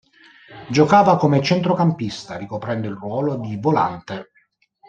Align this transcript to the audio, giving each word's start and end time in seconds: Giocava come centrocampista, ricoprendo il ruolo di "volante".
Giocava 0.67 1.15
come 1.17 1.43
centrocampista, 1.43 2.35
ricoprendo 2.35 2.87
il 2.87 2.95
ruolo 2.95 3.35
di 3.35 3.55
"volante". 3.57 4.31